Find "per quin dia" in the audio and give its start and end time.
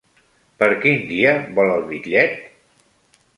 0.61-1.33